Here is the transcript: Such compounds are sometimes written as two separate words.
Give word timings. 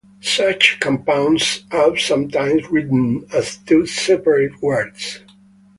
Such 0.23 0.79
compounds 0.79 1.63
are 1.69 1.95
sometimes 1.95 2.71
written 2.71 3.27
as 3.31 3.57
two 3.57 3.85
separate 3.85 4.59
words. 4.59 5.19